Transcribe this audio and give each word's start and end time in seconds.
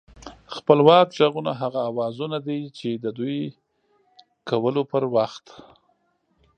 خپلواک 0.55 1.07
غږونه 1.19 1.51
هغه 1.61 1.79
اوازونه 1.89 2.37
دي 2.47 2.59
چې 2.77 2.89
د 3.03 3.05
دوی 3.17 3.39
کولو 4.49 4.81
پر 4.91 5.03
وخت 5.15 5.45